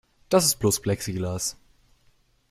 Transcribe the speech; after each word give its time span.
Das 0.29 0.45
ist 0.45 0.55
bloß 0.55 0.79
Plexiglas. 0.81 1.57